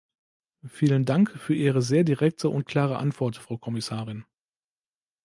Vielen 0.67 1.05
Dank 1.05 1.29
für 1.29 1.53
Ihre 1.53 1.83
sehr 1.83 2.03
direkte 2.03 2.49
und 2.49 2.65
klare 2.65 2.97
Antwort, 2.97 3.37
Frau 3.37 3.59
Kommissarin. 3.59 4.25